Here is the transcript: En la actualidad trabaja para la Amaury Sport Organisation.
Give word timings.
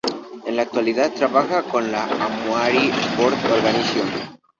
En 0.47 0.55
la 0.55 0.63
actualidad 0.63 1.13
trabaja 1.13 1.61
para 1.61 1.85
la 1.87 2.03
Amaury 2.05 2.89
Sport 2.89 3.35
Organisation. 3.53 4.07